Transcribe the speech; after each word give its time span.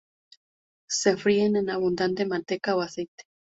Se 0.89 1.15
fríen 1.15 1.57
en 1.57 1.69
abundante 1.69 2.25
manteca 2.25 2.75
o 2.75 2.81
aceite. 2.81 3.25